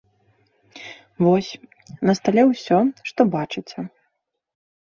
[1.25, 1.51] Вось,
[2.11, 2.79] на стале ўсё,
[3.11, 3.79] што бачыце.